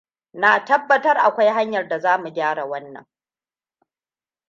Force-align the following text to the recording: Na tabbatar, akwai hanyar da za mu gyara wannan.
Na 0.33 0.65
tabbatar, 0.65 1.17
akwai 1.17 1.47
hanyar 1.51 1.87
da 1.87 1.99
za 1.99 2.17
mu 2.17 2.29
gyara 2.29 2.65
wannan. 2.65 3.05